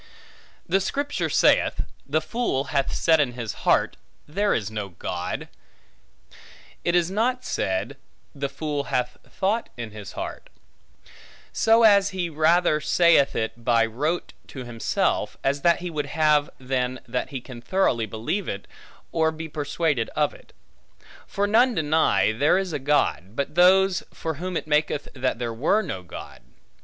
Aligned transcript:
The 0.67 0.79
Scripture 0.81 1.29
saith, 1.29 1.83
The 2.07 2.21
fool 2.21 2.63
hath 2.73 2.91
said 2.91 3.19
in 3.19 3.33
his 3.33 3.53
heart, 3.69 3.97
there 4.27 4.51
is 4.51 4.71
no 4.71 4.89
God; 4.89 5.47
it 6.83 6.95
is 6.95 7.11
not 7.11 7.45
said, 7.45 7.97
The 8.33 8.49
fool 8.49 8.85
hath 8.85 9.17
thought 9.29 9.69
in 9.77 9.91
his 9.91 10.13
heart; 10.13 10.49
so 11.53 11.83
as 11.83 12.09
he 12.09 12.31
rather 12.31 12.81
saith 12.81 13.35
it, 13.35 13.63
by 13.63 13.85
rote 13.85 14.33
to 14.47 14.63
himself, 14.63 15.37
as 15.43 15.61
that 15.61 15.81
he 15.81 15.91
would 15.91 16.07
have, 16.07 16.49
than 16.59 16.99
that 17.07 17.29
he 17.29 17.39
can 17.39 17.61
thoroughly 17.61 18.07
believe 18.07 18.47
it, 18.49 18.65
or 19.11 19.29
be 19.31 19.47
persuaded 19.47 20.09
of 20.15 20.33
it. 20.33 20.51
For 21.27 21.45
none 21.45 21.75
deny, 21.75 22.31
there 22.31 22.57
is 22.57 22.73
a 22.73 22.79
God, 22.79 23.35
but 23.35 23.53
those, 23.53 24.01
for 24.11 24.33
whom 24.41 24.57
it 24.57 24.65
maketh 24.65 25.09
that 25.13 25.37
there 25.37 25.53
were 25.53 25.83
no 25.83 26.01
God. 26.01 26.41